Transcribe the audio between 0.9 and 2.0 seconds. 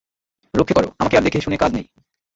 আমাকে আর দেখে শুনে কাজ নেই।